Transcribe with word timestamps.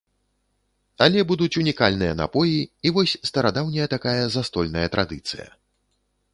Але 1.05 1.19
будуць 1.31 1.57
унікальныя 1.63 2.13
напоі, 2.23 2.57
і 2.87 2.95
вось 2.97 3.15
старадаўняя 3.33 3.87
такая 3.95 4.19
застольная 4.39 4.87
традыцыя. 4.97 5.47